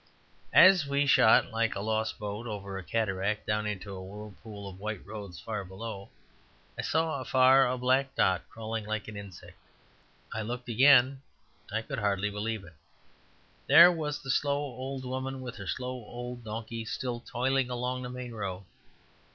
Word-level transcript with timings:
As 0.55 0.87
we 0.87 1.05
shot 1.05 1.51
like 1.51 1.75
a 1.75 1.79
lost 1.79 2.17
boat 2.17 2.47
over 2.47 2.75
a 2.75 2.83
cataract 2.83 3.45
down 3.45 3.67
into 3.67 3.93
a 3.95 4.03
whirlpool 4.03 4.67
of 4.67 4.79
white 4.79 5.05
roads 5.05 5.39
far 5.39 5.63
below, 5.63 6.09
I 6.75 6.81
saw 6.81 7.21
afar 7.21 7.67
a 7.67 7.77
black 7.77 8.15
dot 8.15 8.41
crawling 8.49 8.83
like 8.87 9.07
an 9.07 9.15
insect. 9.15 9.59
I 10.33 10.41
looked 10.41 10.69
again: 10.69 11.21
I 11.71 11.83
could 11.83 11.99
hardly 11.99 12.31
believe 12.31 12.63
it. 12.63 12.73
There 13.67 13.91
was 13.91 14.23
the 14.23 14.31
slow 14.31 14.57
old 14.57 15.05
woman, 15.05 15.39
with 15.39 15.57
her 15.57 15.67
slow 15.67 15.91
old 16.03 16.43
donkey, 16.43 16.83
still 16.85 17.19
toiling 17.19 17.69
along 17.69 18.01
the 18.01 18.09
main 18.09 18.31
road. 18.31 18.63